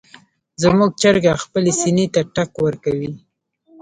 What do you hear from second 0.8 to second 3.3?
چرګه خپلې سینې ته ټک ورکوي.